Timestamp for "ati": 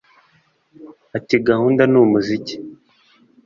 1.17-1.35